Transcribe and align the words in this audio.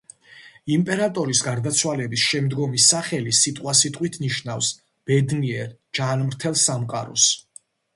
იმპერატორის 0.75 1.41
გარდაცვალების 1.47 2.23
შემდგომი 2.31 2.83
სახელი 2.87 3.37
სიტყვასიტყვით 3.43 4.21
ნიშნავს 4.27 4.75
„ბედნიერ 5.13 5.75
ჯანმრთელ 6.01 6.63
სამყაროს“. 6.69 7.33